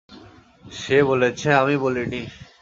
সে 0.71 0.97
বলেছে, 1.03 1.47
আমি 1.53 1.75
বলিনি। 1.77 2.21